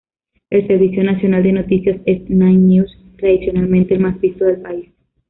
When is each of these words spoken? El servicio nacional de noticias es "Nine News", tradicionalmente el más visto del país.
El 0.49 0.65
servicio 0.65 1.03
nacional 1.03 1.43
de 1.43 1.51
noticias 1.51 2.01
es 2.07 2.27
"Nine 2.27 2.57
News", 2.75 2.89
tradicionalmente 3.19 3.93
el 3.93 3.99
más 3.99 4.19
visto 4.19 4.45
del 4.45 4.57
país. 4.59 4.89